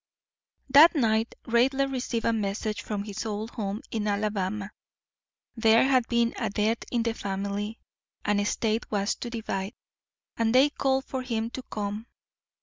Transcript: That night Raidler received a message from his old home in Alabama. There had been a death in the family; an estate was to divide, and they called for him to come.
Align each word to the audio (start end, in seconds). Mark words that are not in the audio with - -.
That 0.71 0.95
night 0.95 1.35
Raidler 1.45 1.85
received 1.91 2.25
a 2.25 2.33
message 2.33 2.81
from 2.81 3.03
his 3.03 3.23
old 3.23 3.51
home 3.51 3.81
in 3.91 4.07
Alabama. 4.07 4.71
There 5.55 5.87
had 5.87 6.07
been 6.07 6.33
a 6.39 6.49
death 6.49 6.79
in 6.91 7.03
the 7.03 7.13
family; 7.13 7.77
an 8.25 8.39
estate 8.39 8.89
was 8.89 9.13
to 9.17 9.29
divide, 9.29 9.73
and 10.37 10.55
they 10.55 10.71
called 10.71 11.05
for 11.05 11.21
him 11.21 11.51
to 11.51 11.61
come. 11.61 12.07